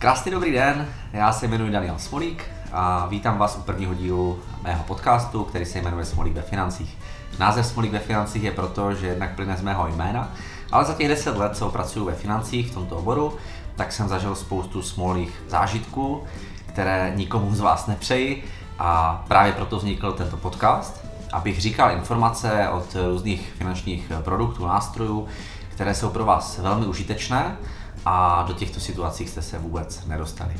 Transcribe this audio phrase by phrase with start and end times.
[0.00, 4.84] Krásný dobrý den, já se jmenuji Daniel Smolík a vítám vás u prvního dílu mého
[4.84, 6.98] podcastu, který se jmenuje Smolík ve financích.
[7.38, 10.32] Název Smolík ve financích je proto, že jednak plyne z mého jména,
[10.72, 13.36] ale za těch 10 let, co pracuji ve financích v tomto oboru,
[13.76, 16.24] tak jsem zažil spoustu smolých zážitků,
[16.66, 18.44] které nikomu z vás nepřeji
[18.78, 25.28] a právě proto vznikl tento podcast, abych říkal informace od různých finančních produktů, nástrojů,
[25.68, 27.56] které jsou pro vás velmi užitečné
[28.04, 30.54] a do těchto situací jste se vůbec nedostali.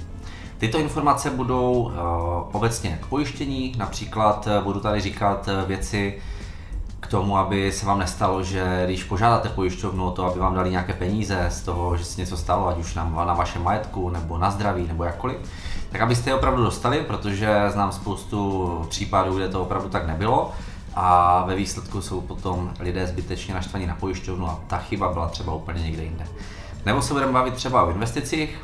[0.59, 1.93] Tyto informace budou uh,
[2.53, 6.19] obecně k pojištění, například uh, budu tady říkat uh, věci
[7.01, 10.71] k tomu, aby se vám nestalo, že když požádáte pojišťovnu o to, aby vám dali
[10.71, 14.39] nějaké peníze z toho, že se něco stalo, ať už na, na vašem majetku, nebo
[14.39, 15.37] na zdraví, nebo jakkoliv,
[15.93, 20.53] tak abyste je opravdu dostali, protože znám spoustu případů, kde to opravdu tak nebylo
[20.95, 25.55] a ve výsledku jsou potom lidé zbytečně naštvaní na pojišťovnu a ta chyba byla třeba
[25.55, 26.27] úplně někde jinde.
[26.87, 28.59] Nebo se budeme bavit třeba o investicích.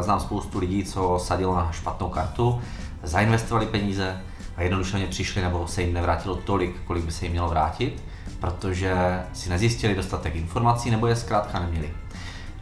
[0.00, 2.60] Znám spoustu lidí, co sadilo na špatnou kartu,
[3.02, 4.20] zainvestovali peníze
[4.56, 8.02] a jednoduše přišli nebo se jim nevrátilo tolik, kolik by se jim mělo vrátit,
[8.40, 11.90] protože si nezjistili dostatek informací nebo je zkrátka neměli.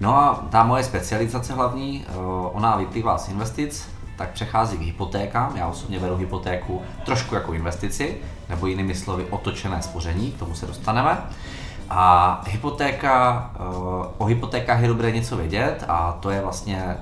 [0.01, 2.13] No a ta moje specializace hlavní, eh,
[2.53, 5.57] ona vyplývá z investic, tak přechází k hypotékám.
[5.57, 8.17] Já osobně beru hypotéku trošku jako investici,
[8.49, 11.19] nebo jinými slovy otočené spoření, k tomu se dostaneme.
[11.91, 13.59] A hypotéka, eh,
[14.19, 16.97] o hypotékách je dobré něco vědět a to je vlastně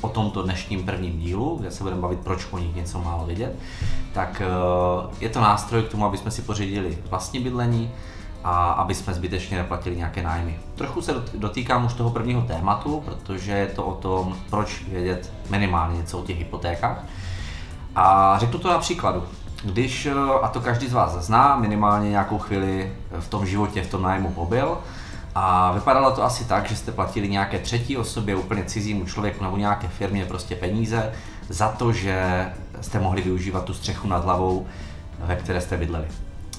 [0.00, 3.56] o tomto dnešním prvním dílu, kde se budeme bavit, proč o nich něco málo vědět,
[4.12, 7.90] tak eh, je to nástroj k tomu, aby jsme si pořídili vlastní bydlení
[8.44, 10.58] a aby jsme zbytečně neplatili nějaké nájmy.
[10.74, 15.96] Trochu se dotýkám už toho prvního tématu, protože je to o tom, proč vědět minimálně
[15.96, 17.04] něco o těch hypotékách.
[17.96, 19.22] A řeknu to na příkladu.
[19.64, 20.12] Když, eh,
[20.42, 24.30] a to každý z vás zná, minimálně nějakou chvíli v tom životě, v tom nájmu
[24.30, 24.78] pobyl,
[25.34, 29.56] a vypadalo to asi tak, že jste platili nějaké třetí osobě, úplně cizímu člověku nebo
[29.56, 31.12] nějaké firmě prostě peníze
[31.48, 32.46] za to, že
[32.80, 34.66] jste mohli využívat tu střechu nad hlavou,
[35.18, 36.06] ve které jste bydleli.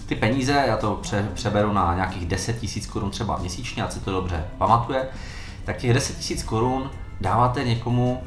[0.05, 3.99] Ty peníze, já to pře- přeberu na nějakých 10 tisíc korun třeba měsíčně, ať si
[3.99, 5.05] to dobře pamatuje,
[5.65, 6.89] tak těch 10 tisíc korun
[7.21, 8.23] dáváte někomu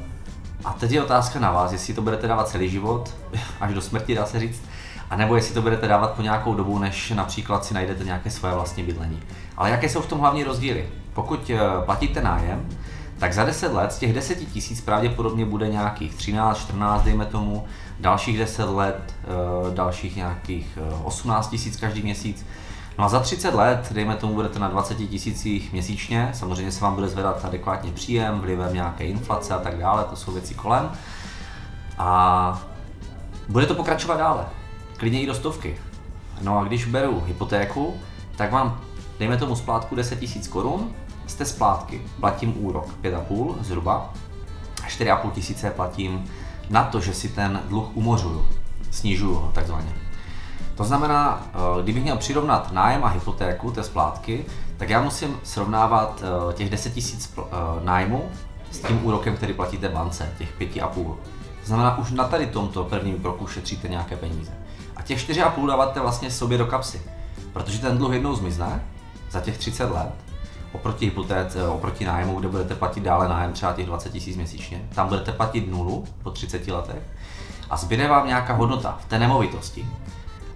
[0.65, 3.15] a teď je otázka na vás, jestli to budete dávat celý život,
[3.59, 4.61] až do smrti dá se říct,
[5.09, 8.53] a nebo jestli to budete dávat po nějakou dobu, než například si najdete nějaké svoje
[8.53, 9.23] vlastní bydlení.
[9.57, 10.89] Ale jaké jsou v tom hlavní rozdíly?
[11.13, 12.69] Pokud eh, platíte nájem,
[13.17, 17.65] tak za 10 let z těch 10 tisíc pravděpodobně bude nějakých 13, 14, dejme tomu,
[17.99, 22.45] dalších 10 let, eh, dalších nějakých 18 eh, tisíc každý měsíc.
[23.01, 26.95] No a za 30 let, dejme tomu, budete na 20 tisících měsíčně, samozřejmě se vám
[26.95, 30.91] bude zvedat adekvátně příjem, vlivem nějaké inflace a tak dále, to jsou věci kolem.
[31.97, 32.61] A
[33.49, 34.45] bude to pokračovat dále
[34.97, 35.77] klidně i do stovky.
[36.41, 37.93] No a když beru hypotéku,
[38.35, 38.81] tak mám,
[39.19, 40.91] dejme tomu splátku 10 000 korun,
[41.27, 44.13] z té splátky platím úrok 5,5 zhruba,
[44.87, 46.25] 4,5 tisíce platím
[46.69, 48.47] na to, že si ten dluh umořuju,
[48.91, 50.10] snižuju ho takzvaně.
[50.81, 54.45] To znamená, eh, kdybych měl přirovnat nájem a hypotéku té splátky,
[54.77, 57.41] tak já musím srovnávat eh, těch 10 tisíc eh,
[57.83, 58.29] nájmu
[58.71, 61.15] s tím úrokem, který platíte bance, těch 5,5.
[61.61, 64.51] To znamená, už na tady tomto prvním kroku šetříte nějaké peníze.
[64.95, 67.01] A těch 4,5 dáváte vlastně sobě do kapsy.
[67.53, 68.83] Protože ten dluh jednou zmizne
[69.31, 70.13] za těch 30 let,
[70.71, 75.07] oproti hypotéce, oproti nájmu, kde budete platit dále nájem třeba těch 20 000 měsíčně, tam
[75.07, 77.01] budete platit nulu po 30 letech
[77.69, 79.87] a zbyde vám nějaká hodnota v té nemovitosti.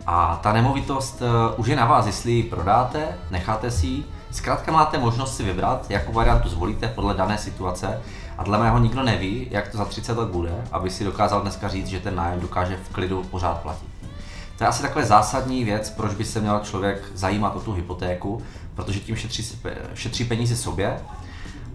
[0.07, 4.71] A ta nemovitost uh, už je na vás, jestli ji prodáte, necháte si ji, zkrátka
[4.71, 8.01] máte možnost si vybrat, jakou variantu zvolíte podle dané situace.
[8.37, 11.67] A dle mého nikdo neví, jak to za 30 let bude, aby si dokázal dneska
[11.67, 13.87] říct, že ten nájem dokáže v klidu pořád platit.
[14.57, 18.41] To je asi takové zásadní věc, proč by se měl člověk zajímat o tu hypotéku,
[18.75, 19.59] protože tím šetří,
[19.93, 20.99] šetří peníze sobě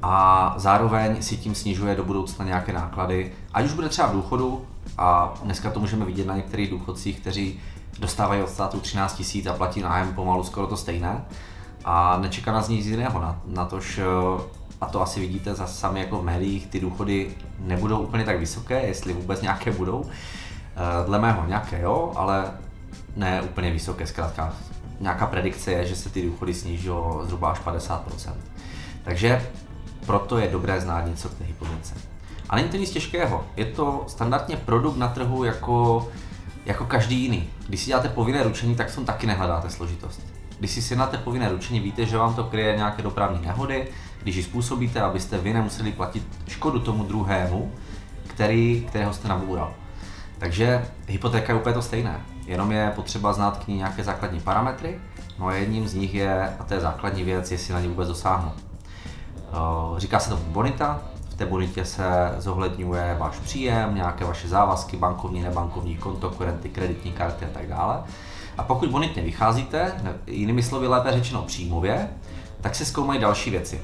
[0.03, 4.65] a zároveň si tím snižuje do budoucna nějaké náklady, ať už bude třeba v důchodu,
[4.99, 7.61] a dneska to můžeme vidět na některých důchodcích, kteří
[8.01, 11.25] dostávají od státu 13 tisíc a platí nájem pomalu skoro to stejné
[11.85, 14.01] a nečeká nás nic jiného, na, na tož,
[14.81, 18.87] a to asi vidíte zase sami jako v médiích, ty důchody nebudou úplně tak vysoké,
[18.87, 20.05] jestli vůbec nějaké budou.
[20.77, 22.51] Eh, dle mého nějaké jo, ale
[23.17, 24.53] ne úplně vysoké, zkrátka
[25.01, 28.33] nějaká predikce je, že se ty důchody sníží o zhruba až 50%.
[29.05, 29.51] Takže
[30.07, 31.95] proto je dobré znát něco k té hypotéce.
[32.49, 36.09] A není to nic těžkého, je to standardně produkt na trhu jako,
[36.71, 37.51] jako každý jiný.
[37.69, 40.21] Když si děláte povinné ručení, tak v taky nehledáte složitost.
[40.59, 43.89] Když si sjednáte povinné ručení, víte, že vám to kryje nějaké dopravní nehody,
[44.23, 47.73] když ji způsobíte, abyste vy nemuseli platit škodu tomu druhému,
[48.27, 49.75] který, kterého jste naboural.
[50.39, 54.99] Takže hypotéka je úplně to stejné, jenom je potřeba znát k ní nějaké základní parametry,
[55.39, 58.09] no a jedním z nich je, a to je základní věc, jestli na ně vůbec
[58.09, 58.53] dosáhnu.
[59.97, 61.01] Říká se to bonita,
[61.41, 67.45] té bonitě se zohledňuje váš příjem, nějaké vaše závazky, bankovní, nebankovní konto, kurenty, kreditní karty
[67.45, 68.03] a tak dále.
[68.59, 69.93] A pokud bonitně vycházíte,
[70.27, 72.09] jinými slovy lépe řečeno příjmově,
[72.61, 73.83] tak se zkoumají další věci.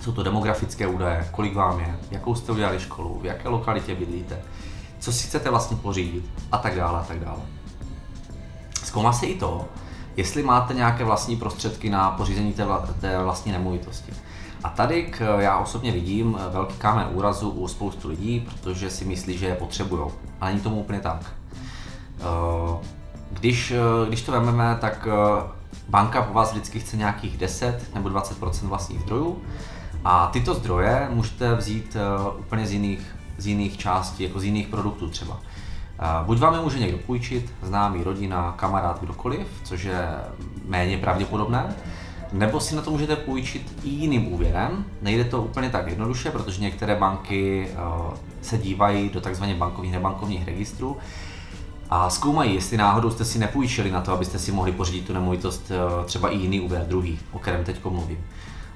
[0.00, 4.38] Jsou to demografické údaje, kolik vám je, jakou jste udělali školu, v jaké lokalitě bydlíte,
[4.98, 7.40] co si chcete vlastně pořídit a tak dále a tak dále.
[8.84, 9.68] Zkoumá se i to,
[10.16, 12.52] jestli máte nějaké vlastní prostředky na pořízení
[13.00, 14.12] té, vlastní nemovitosti.
[14.64, 19.46] A tady já osobně vidím velký kámen úrazu u spoustu lidí, protože si myslí, že
[19.46, 20.02] je potřebují.
[20.40, 21.32] Ale není tomu úplně tak.
[22.20, 22.76] Eh,
[23.30, 25.42] když, eh, když to vezmeme, tak eh,
[25.88, 29.42] banka po vás vždycky chce nějakých 10 nebo 20 vlastních zdrojů
[30.04, 31.96] a tyto zdroje můžete vzít
[32.38, 35.40] úplně z jiných, z jiných částí, jako z jiných produktů třeba.
[36.22, 40.08] Buď vám je může někdo půjčit, známý, rodina, kamarád, kdokoliv, což je
[40.64, 41.74] méně pravděpodobné,
[42.32, 44.84] nebo si na to můžete půjčit i jiným úvěrem.
[45.02, 47.68] Nejde to úplně tak jednoduše, protože některé banky
[48.42, 49.44] se dívají do tzv.
[49.44, 50.96] bankovních nebankovních registrů
[51.90, 55.72] a zkoumají, jestli náhodou jste si nepůjčili na to, abyste si mohli pořídit tu nemovitost
[56.04, 58.24] třeba i jiný úvěr, druhý, o kterém teď mluvím.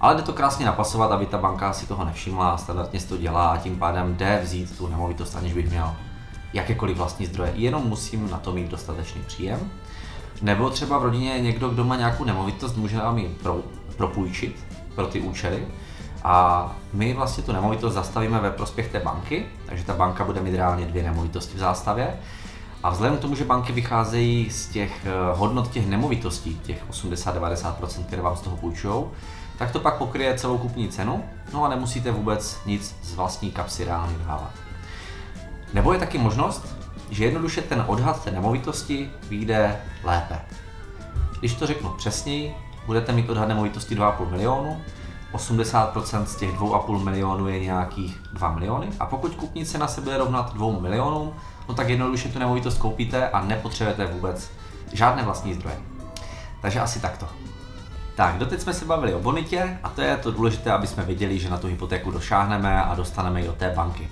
[0.00, 3.49] Ale jde to krásně napasovat, aby ta banka si toho nevšimla, standardně si to dělá
[3.49, 5.94] a tím pádem jde vzít tu nemovitost, aniž bych měl
[6.52, 7.52] jakékoliv vlastní zdroje.
[7.54, 9.70] Jenom musím na to mít dostatečný příjem.
[10.43, 13.61] Nebo třeba v rodině někdo, kdo má nějakou nemovitost, může nám ji pro,
[13.97, 15.67] propůjčit pro ty účely.
[16.25, 20.56] A my vlastně tu nemovitost zastavíme ve prospěch té banky, takže ta banka bude mít
[20.56, 22.19] reálně dvě nemovitosti v zástavě.
[22.83, 28.05] A vzhledem k tomu, že banky vycházejí z těch eh, hodnot těch nemovitostí, těch 80-90%,
[28.05, 29.05] které vám z toho půjčují,
[29.59, 33.85] tak to pak pokryje celou kupní cenu, no a nemusíte vůbec nic z vlastní kapsy
[33.85, 34.50] reálně dávat.
[35.75, 36.77] Nebo je taky možnost,
[37.10, 40.38] že jednoduše ten odhad té nemovitosti vyjde lépe.
[41.38, 42.54] Když to řeknu přesněji,
[42.87, 44.81] budete mít odhad nemovitosti 2,5 milionu,
[45.32, 50.19] 80% z těch 2,5 milionů je nějakých 2 miliony a pokud kupní cena se bude
[50.19, 51.32] rovnat 2 milionům,
[51.69, 54.50] no tak jednoduše tu nemovitost koupíte a nepotřebujete vůbec
[54.93, 55.76] žádné vlastní zdroje.
[56.62, 57.28] Takže asi takto.
[58.14, 61.38] Tak, doteď jsme se bavili o bonitě a to je to důležité, aby jsme věděli,
[61.38, 64.08] že na tu hypotéku došáhneme a dostaneme ji do té banky.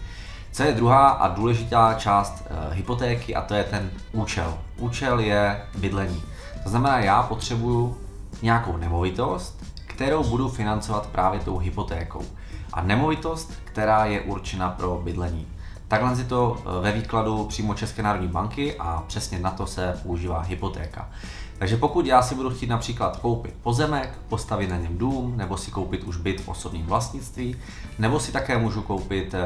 [0.53, 4.59] Co je druhá a důležitá část e, hypotéky a to je ten účel.
[4.77, 6.23] Účel je bydlení.
[6.63, 7.99] To znamená, já potřebuju
[8.43, 12.23] nějakou nemovitost, kterou budu financovat právě tou hypotékou.
[12.73, 15.47] A nemovitost, která je určena pro bydlení.
[15.89, 20.01] Takhle je to eh, ve výkladu přímo České národní banky a přesně na to se
[20.03, 21.09] používá hypotéka.
[21.61, 25.71] Takže pokud já si budu chtít například koupit pozemek, postavit na něm dům, nebo si
[25.71, 27.57] koupit už byt v osobním vlastnictví,
[27.99, 29.41] nebo si také můžu koupit eh,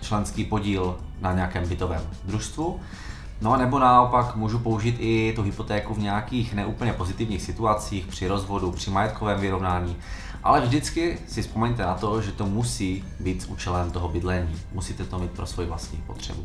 [0.00, 2.80] členský podíl na nějakém bytovém družstvu,
[3.40, 8.28] No a nebo naopak můžu použít i tu hypotéku v nějakých neúplně pozitivních situacích, při
[8.28, 9.96] rozvodu, při majetkovém vyrovnání,
[10.42, 14.56] ale vždycky si vzpomeňte na to, že to musí být s účelem toho bydlení.
[14.72, 16.44] Musíte to mít pro svoji vlastní potřebu.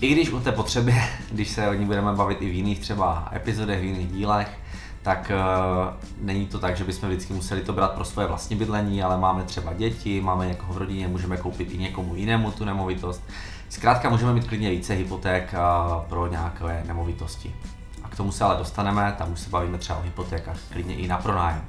[0.00, 0.94] I když u té potřeby,
[1.30, 4.58] když se o ní budeme bavit i v jiných třeba epizodech, v jiných dílech,
[5.02, 9.02] tak uh, není to tak, že bychom vždycky museli to brát pro svoje vlastní bydlení,
[9.02, 13.22] ale máme třeba děti, máme někoho v rodině, můžeme koupit i někomu jinému tu nemovitost.
[13.68, 17.54] Zkrátka můžeme mít klidně více hypoték uh, pro nějaké nemovitosti.
[18.02, 21.08] A k tomu se ale dostaneme, tam už se bavíme třeba o hypotékách, klidně i
[21.08, 21.64] na pronájem.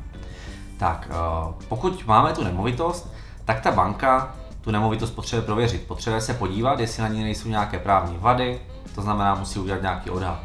[0.78, 3.14] Tak, uh, pokud máme tu nemovitost,
[3.46, 4.36] tak ta banka
[4.66, 5.88] tu nemovitost potřebuje prověřit.
[5.88, 8.62] Potřebuje se podívat, jestli na ní nejsou nějaké právní vady,
[8.96, 10.40] to znamená, musí udělat nějaký odhad.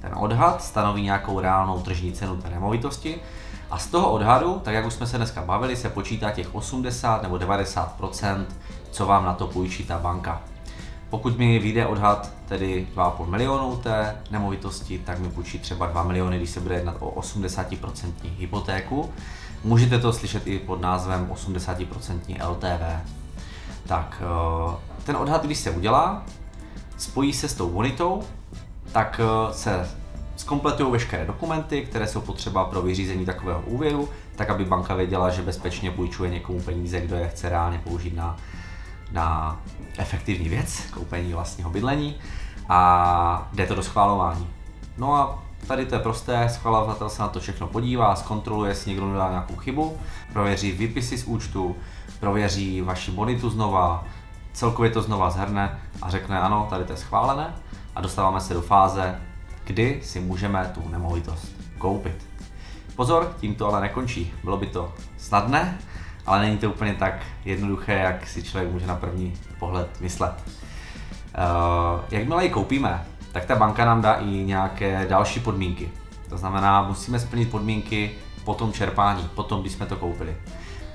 [0.00, 3.20] Ten odhad stanoví nějakou reálnou tržní cenu té nemovitosti
[3.70, 7.22] a z toho odhadu, tak jak už jsme se dneska bavili, se počítá těch 80
[7.22, 8.44] nebo 90%
[8.90, 10.42] co vám na to půjčí ta banka.
[11.10, 16.36] Pokud mi vyjde odhad tedy 2,5 milionů té nemovitosti, tak mi půjčí třeba 2 miliony,
[16.36, 19.10] když se bude jednat o 80% hypotéku.
[19.64, 23.17] Můžete to slyšet i pod názvem 80% LTV.
[23.88, 26.22] Tak eh, ten odhad, když se udělá,
[26.96, 28.22] spojí se s tou bonitou,
[28.92, 29.88] tak eh, se
[30.36, 35.42] zkompletují veškeré dokumenty, které jsou potřeba pro vyřízení takového úvěru, tak aby banka věděla, že
[35.42, 38.36] bezpečně půjčuje někomu peníze, kdo je chce reálně použít na,
[39.12, 39.60] na
[39.98, 42.16] efektivní věc, koupení vlastního bydlení
[42.68, 44.48] a jde to do schválování.
[44.98, 49.12] No a tady to je prosté, schvalovatel se na to všechno podívá, zkontroluje, jestli někdo
[49.12, 49.98] nedá nějakou chybu,
[50.32, 51.76] prověří výpisy z účtu,
[52.20, 54.04] prověří vaši bonitu znova,
[54.52, 57.54] celkově to znova zhrne a řekne ano, tady to je schválené
[57.96, 59.20] a dostáváme se do fáze,
[59.64, 62.26] kdy si můžeme tu nemovitost koupit.
[62.96, 64.32] Pozor, tím to ale nekončí.
[64.44, 65.78] Bylo by to snadné,
[66.26, 70.44] ale není to úplně tak jednoduché, jak si člověk může na první pohled myslet.
[70.44, 73.06] Uh, jakmile ji koupíme,
[73.38, 75.88] tak ta banka nám dá i nějaké další podmínky.
[76.28, 78.10] To znamená, musíme splnit podmínky
[78.44, 80.36] po tom čerpání, potom, když jsme to koupili.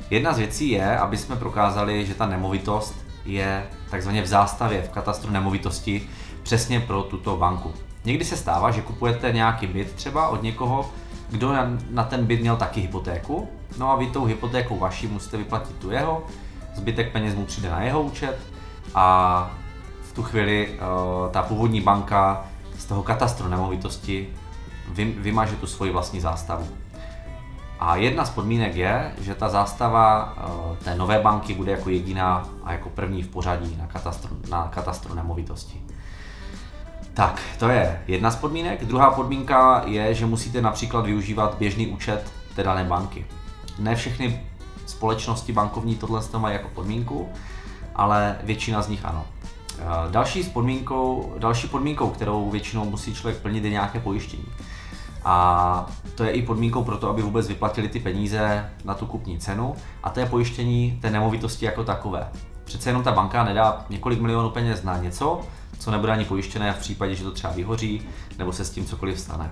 [0.10, 4.90] Jedna z věcí je, aby jsme prokázali, že ta nemovitost je takzvaně v zástavě, v
[4.90, 6.10] katastru nemovitosti,
[6.44, 7.74] přesně pro tuto banku.
[8.06, 10.90] Někdy se stává, že kupujete nějaký byt třeba od někoho,
[11.30, 11.54] kdo
[11.90, 15.92] na, ten byt měl taky hypotéku, no a vy tou hypotékou vaší musíte vyplatit tu
[15.92, 16.24] jeho,
[16.76, 18.38] zbytek peněz mu přijde na jeho účet
[18.96, 19.52] a
[20.14, 22.46] tu chvíli uh, ta původní banka
[22.78, 24.28] z toho katastru nemovitosti
[25.18, 26.68] vymaže tu svoji vlastní zástavu.
[27.80, 32.50] A jedna z podmínek je, že ta zástava uh, té nové banky bude jako jediná
[32.64, 35.82] a jako první v pořadí na katastru, na katastru nemovitosti.
[37.14, 38.86] Tak, to je jedna z podmínek.
[38.86, 43.26] Druhá podmínka je, že musíte například využívat běžný účet té dané banky.
[43.80, 44.44] Ne všechny
[44.86, 47.30] společnosti bankovní tohle mají jako podmínku,
[47.96, 49.26] ale většina z nich ano.
[50.12, 54.46] Další, podmínkou, další podmínkou, kterou většinou musí člověk plnit, je nějaké pojištění.
[55.26, 59.38] A to je i podmínkou pro to, aby vůbec vyplatili ty peníze na tu kupní
[59.38, 62.28] cenu a to je pojištění té nemovitosti jako takové.
[62.64, 65.42] Přece jenom ta banka nedá několik milionů peněz na něco,
[65.80, 68.02] co nebude ani pojištěné v případě, že to třeba vyhoří
[68.38, 69.52] nebo se s tím cokoliv stane.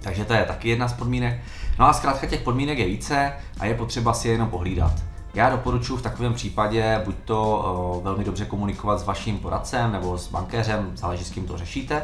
[0.00, 1.40] Takže to je taky jedna z podmínek.
[1.78, 4.92] No a zkrátka těch podmínek je více a je potřeba si je jenom pohlídat.
[5.34, 10.18] Já doporučuji v takovém případě buď to o, velmi dobře komunikovat s vaším poradcem nebo
[10.18, 12.02] s bankéřem, záleží s kým to řešíte,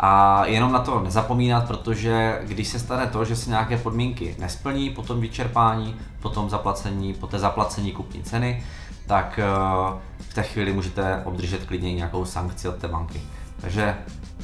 [0.00, 4.90] a jenom na to nezapomínat, protože když se stane to, že se nějaké podmínky nesplní
[4.90, 8.64] po tom vyčerpání, po tom zaplacení, po té zaplacení kupní ceny,
[9.06, 9.46] tak eh,
[10.18, 13.20] v té chvíli můžete obdržet klidně nějakou sankci od té banky.
[13.60, 13.96] Takže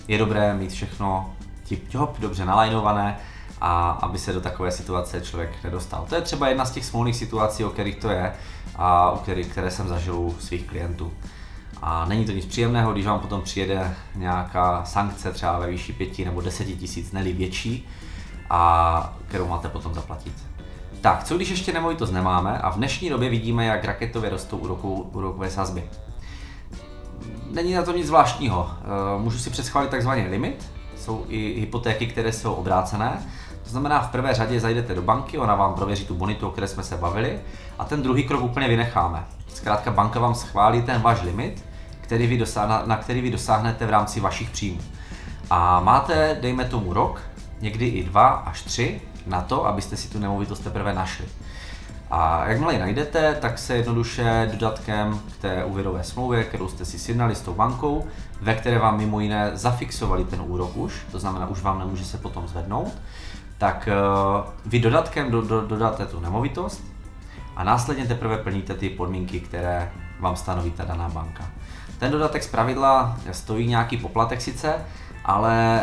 [0.09, 1.31] je dobré mít všechno
[1.69, 3.19] tip-top, dobře nalajnované
[3.61, 6.07] a aby se do takové situace člověk nedostal.
[6.09, 8.33] To je třeba jedna z těch smolných situací, o kterých to je
[8.77, 11.13] a o kterých, které jsem zažil u svých klientů.
[11.83, 16.19] A není to nic příjemného, když vám potom přijede nějaká sankce třeba ve výši 5
[16.19, 17.89] nebo 10 tisíc, neli větší,
[18.51, 20.33] a kterou máte potom zaplatit.
[21.01, 25.11] Tak, co když ještě nemovitost nemáme a v dnešní době vidíme, jak raketově rostou úroku,
[25.13, 25.85] úrokové sazby.
[27.51, 28.71] Není na to nic zvláštního.
[28.81, 33.23] Eh, můžu si předschválit takzvaný limit, jsou i hypotéky, které jsou obrácené.
[33.69, 36.69] To znamená, v prvé řadě zajdete do banky, ona vám prověří tu bonitu, o které
[36.69, 37.41] jsme se bavili,
[37.79, 39.25] a ten druhý krok úplně vynecháme.
[39.55, 41.65] Zkrátka banka vám schválí ten váš limit,
[42.01, 44.81] který vy dosáhne, na který vy dosáhnete v rámci vašich příjmů.
[45.51, 47.21] A máte, dejme tomu rok,
[47.61, 51.25] někdy i dva až tři, na to, abyste si tu nemovitost teprve našli.
[52.11, 56.99] A jakmile ji najdete, tak se jednoduše dodatkem k té úvěrové smlouvě, kterou jste si
[56.99, 58.07] sjednali s tou bankou,
[58.41, 62.19] ve které vám mimo jiné zafixovali ten úrok už, to znamená, už vám nemůže se
[62.19, 62.93] potom zvednout,
[63.59, 66.85] tak uh, vy dodatkem do, do, dodáte tu nemovitost
[67.57, 71.45] a následně teprve plníte ty podmínky, které vám stanoví ta daná banka.
[71.99, 74.75] Ten dodatek z pravidla stojí nějaký poplatek sice,
[75.25, 75.81] ale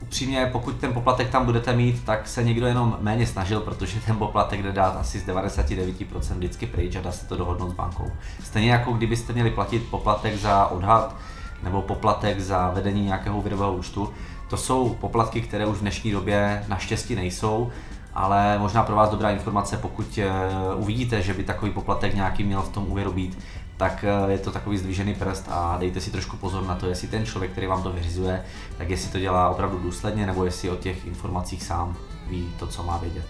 [0.00, 4.16] upřímně, pokud ten poplatek tam budete mít, tak se někdo jenom méně snažil, protože ten
[4.16, 8.12] poplatek jde dát asi z 99% vždycky pryč a dá se to dohodnout s bankou.
[8.44, 11.16] Stejně jako kdybyste měli platit poplatek za odhad
[11.62, 14.12] nebo poplatek za vedení nějakého úvěrového účtu,
[14.48, 17.70] to jsou poplatky, které už v dnešní době naštěstí nejsou,
[18.14, 20.30] ale možná pro vás dobrá informace, pokud eh,
[20.74, 23.38] uvidíte, že by takový poplatek nějaký měl v tom úvěru být,
[23.76, 27.08] tak eh, je to takový zdvížený prst a dejte si trošku pozor na to, jestli
[27.08, 28.44] ten člověk, který vám to vyřizuje,
[28.78, 32.82] tak jestli to dělá opravdu důsledně, nebo jestli o těch informacích sám ví to, co
[32.82, 33.26] má vědět.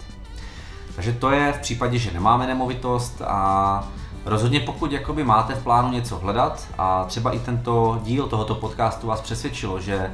[0.95, 3.89] Takže to je v případě, že nemáme nemovitost a
[4.25, 9.07] rozhodně pokud jakoby máte v plánu něco hledat a třeba i tento díl tohoto podcastu
[9.07, 10.11] vás přesvědčilo, že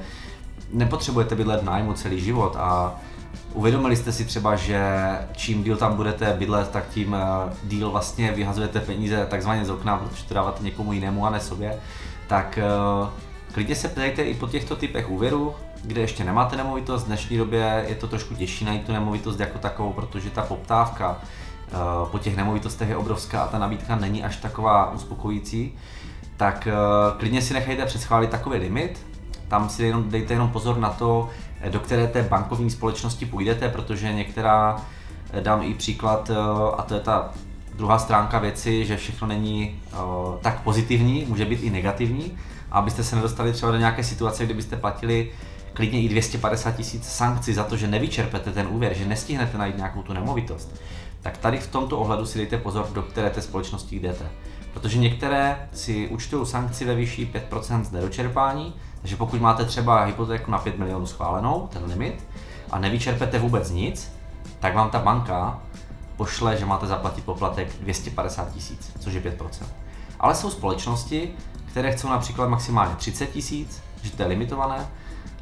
[0.75, 3.01] nepotřebujete bydlet v nájmu celý život a
[3.55, 4.79] Uvědomili jste si třeba, že
[5.33, 9.97] čím díl tam budete bydlet, tak tím eh, díl vlastně vyhazujete peníze takzvaně z okna,
[9.97, 11.79] protože to dáváte někomu jinému a ne sobě,
[12.27, 13.11] tak eh,
[13.53, 17.03] klidně se ptejte i po těchto typech úvěru, kde ještě nemáte nemovitost.
[17.03, 21.19] V dnešní době je to trošku těžší najít tu nemovitost jako takovou, protože ta poptávka
[21.21, 21.73] eh,
[22.11, 25.75] po těch nemovitostech je obrovská a ta nabídka není až taková uspokojící,
[26.37, 26.69] tak
[27.19, 29.01] klidně si nechejte předschválit takový limit,
[29.55, 31.29] tam si jenom dejte jenom pozor na to,
[31.69, 34.77] do které té bankovní společnosti půjdete, protože některá,
[35.33, 36.37] eh, dám i příklad, eh,
[36.77, 37.31] a to je ta
[37.77, 39.97] druhá stránka věci, že všechno není eh,
[40.41, 42.39] tak pozitivní, může být i negativní,
[42.71, 45.31] abyste se nedostali třeba do nějaké situace, kdybyste platili
[45.73, 50.03] klidně i 250 tisíc sankcí za to, že nevyčerpete ten úvěr, že nestihnete najít nějakou
[50.03, 50.75] tu nemovitost,
[51.23, 54.25] tak tady v tomto ohledu si dejte pozor, do které té společnosti jdete.
[54.73, 60.51] Protože některé si účtují sankci ve výši 5% z nedočerpání, takže pokud máte třeba hypotéku
[60.51, 62.25] na 5 milionů schválenou, ten limit,
[62.71, 64.13] a nevyčerpete vůbec nic,
[64.61, 65.59] tak vám ta banka
[66.17, 69.67] pošle, že máte zaplatit poplatek 250 tisíc, což je 5%.
[70.21, 71.31] Ale jsou společnosti,
[71.67, 74.87] které chcou například maximálně 30 tisíc, že to je limitované,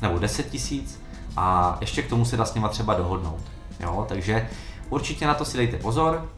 [0.00, 1.00] nebo 10 tisíc
[1.37, 3.42] a ještě k tomu se dá s nima třeba dohodnout.
[3.81, 4.04] Jo?
[4.09, 4.49] Takže
[4.90, 6.28] určitě na to si dejte pozor.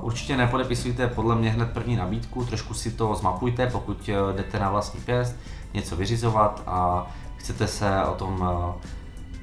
[0.00, 5.00] Určitě nepodepisujte podle mě hned první nabídku, trošku si to zmapujte, pokud jdete na vlastní
[5.00, 5.36] pěst,
[5.74, 8.48] něco vyřizovat a chcete se o tom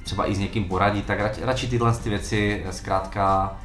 [0.03, 3.55] třeba i s někým poradit, tak radši, radši tyhle ty věci zkrátka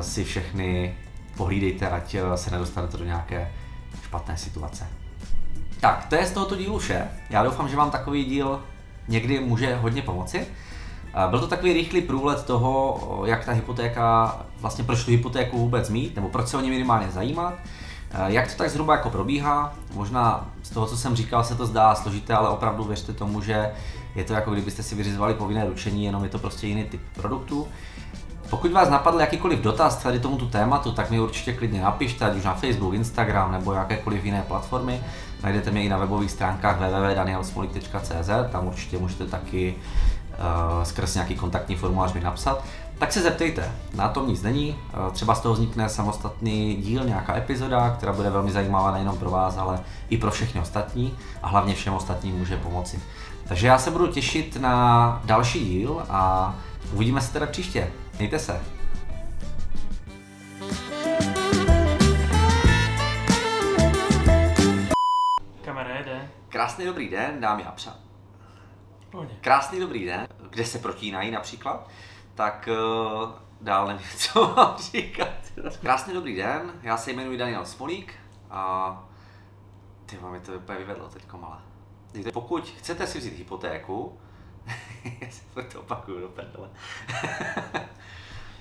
[0.00, 0.94] si všechny
[1.36, 3.52] pohlídejte, ať se nedostanete do nějaké
[4.02, 4.86] špatné situace.
[5.80, 7.08] Tak, to je z tohoto dílu vše.
[7.30, 8.60] Já doufám, že vám takový díl
[9.08, 10.46] někdy může hodně pomoci.
[11.30, 16.16] Byl to takový rychlý průlet toho, jak ta hypotéka, vlastně proč tu hypotéku vůbec mít,
[16.16, 17.54] nebo proč se o ně minimálně zajímat,
[18.26, 19.74] jak to tak zhruba jako probíhá.
[19.94, 23.70] Možná z toho, co jsem říkal, se to zdá složité, ale opravdu věřte tomu, že
[24.14, 27.68] je to jako kdybyste si vyřizovali povinné ručení, jenom je to prostě jiný typ produktu.
[28.50, 32.44] Pokud vás napadl jakýkoliv dotaz tady tomuto tématu, tak mi určitě klidně napište, ať už
[32.44, 35.00] na Facebook, Instagram nebo jakékoliv jiné platformy.
[35.42, 39.74] Najdete mě i na webových stránkách www.danielsmolik.cz, tam určitě můžete taky
[40.82, 42.64] skrz nějaký kontaktní formulář mi napsat.
[42.98, 44.70] Tak se zeptejte, na tom nic není,
[45.06, 49.30] uh, třeba z toho vznikne samostatný díl, nějaká epizoda, která bude velmi zajímavá nejenom pro
[49.30, 49.80] vás, ale
[50.10, 53.02] i pro všechny ostatní a hlavně všem ostatním může pomoci.
[53.48, 56.54] Takže já se budu těšit na další díl a
[56.92, 57.92] uvidíme se teda příště.
[58.18, 58.60] Mějte se.
[66.48, 68.09] Krásný dobrý den, dámy a přátelé.
[69.40, 71.90] Krásný dobrý den, kde se protínají například,
[72.34, 72.68] tak
[73.22, 75.28] uh, dál nevím, co mám říkat.
[75.80, 78.14] Krásný dobrý den, já se jmenuji Daniel Smolík
[78.50, 79.08] a
[80.06, 81.58] ty mi to úplně vyvedlo teďko malé.
[82.32, 84.20] Pokud chcete si vzít hypotéku,
[85.20, 86.70] já se to opakuju do prdele.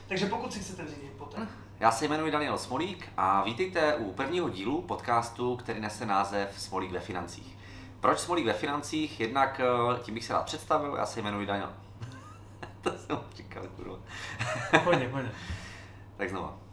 [0.08, 1.48] Takže pokud si chcete vzít hypotéku.
[1.80, 6.92] Já se jmenuji Daniel Smolík a vítejte u prvního dílu podcastu, který nese název Smolík
[6.92, 7.59] ve financích.
[8.00, 9.20] Proč Smolík ve financích?
[9.20, 11.74] Jednak eh, tím bych se rád představil, já se jmenuji Daniel.
[12.82, 13.98] to jsem říkal, kurva.
[14.84, 15.26] pojď, pojď.
[16.18, 16.69] tak znova.